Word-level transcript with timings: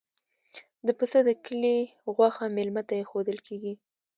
د 0.85 0.87
پسه 0.99 1.19
د 1.27 1.29
کلي 1.45 1.77
غوښه 2.15 2.45
میلمه 2.55 2.81
ته 2.87 2.93
ایښودل 2.97 3.37
کیږي. 3.47 3.73